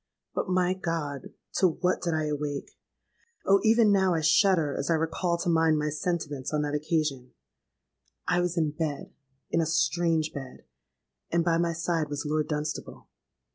[0.33, 1.29] "But, my God!
[1.57, 2.71] to what did I awake?
[3.45, 3.59] Oh!
[3.63, 7.35] even now I shudder as I recall to mind my sentiments on that occasion!
[8.27, 10.63] I was in bed—in a strange bed;
[11.29, 13.09] and by my side was Lord Dunstable.